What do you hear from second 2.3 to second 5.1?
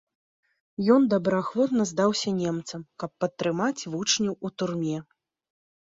немцам, каб падтрымаць вучняў у турме.